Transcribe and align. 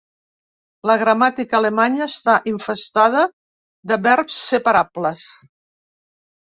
La 0.89 0.95
gramàtica 1.01 1.57
alemanya 1.59 2.03
està 2.13 2.39
infestada 2.53 3.23
de 3.93 4.01
verbs 4.09 4.43
separables. 4.51 5.33